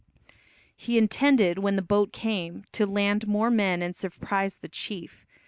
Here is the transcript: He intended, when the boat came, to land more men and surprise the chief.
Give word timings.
He 0.75 0.97
intended, 0.97 1.59
when 1.59 1.75
the 1.75 1.83
boat 1.83 2.11
came, 2.11 2.63
to 2.71 2.87
land 2.87 3.27
more 3.27 3.51
men 3.51 3.83
and 3.83 3.95
surprise 3.95 4.57
the 4.57 4.67
chief. 4.67 5.27